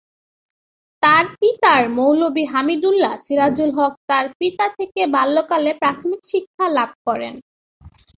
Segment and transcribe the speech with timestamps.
[1.03, 7.33] তার পিতার মৌলভি হামিদুল্লাহ, সিরাজুল হক তার পিতা থেকে বাল্যকালে প্রাথমিক শিক্ষা লাভ করেন।